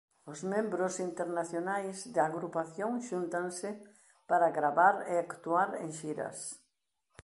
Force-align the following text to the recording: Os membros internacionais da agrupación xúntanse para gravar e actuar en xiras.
Os 0.31 0.39
membros 0.53 0.93
internacionais 1.09 1.97
da 2.15 2.23
agrupación 2.25 2.91
xúntanse 3.07 3.69
para 4.29 4.53
gravar 4.57 4.95
e 5.11 5.13
actuar 5.17 5.69
en 5.83 5.89
xiras. 5.99 6.39